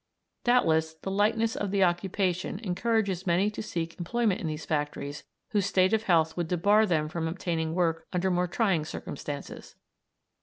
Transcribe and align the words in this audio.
Doubtless 0.43 0.95
the 0.95 1.11
lightness 1.11 1.55
of 1.55 1.69
the 1.69 1.83
occupation 1.83 2.57
encourages 2.63 3.27
many 3.27 3.51
to 3.51 3.61
seek 3.61 3.99
employment 3.99 4.41
in 4.41 4.47
these 4.47 4.65
factories 4.65 5.25
whose 5.49 5.67
state 5.67 5.93
of 5.93 6.01
health 6.01 6.35
would 6.35 6.47
debar 6.47 6.87
them 6.87 7.07
from 7.07 7.27
obtaining 7.27 7.75
work 7.75 8.07
under 8.11 8.31
more 8.31 8.47
trying 8.47 8.83
circumstances. 8.83 9.75